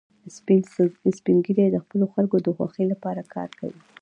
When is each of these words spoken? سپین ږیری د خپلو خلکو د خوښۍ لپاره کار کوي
سپین 1.17 1.37
ږیری 1.45 1.67
د 1.71 1.77
خپلو 1.83 2.05
خلکو 2.13 2.35
د 2.41 2.47
خوښۍ 2.55 2.85
لپاره 2.93 3.21
کار 3.33 3.49
کوي 3.59 3.79